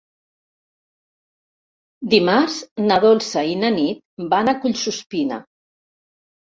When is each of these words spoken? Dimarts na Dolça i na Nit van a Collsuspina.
Dimarts 2.15 2.57
na 2.87 2.99
Dolça 3.07 3.47
i 3.53 3.55
na 3.63 3.73
Nit 3.79 4.05
van 4.35 4.55
a 4.57 4.61
Collsuspina. 4.67 5.41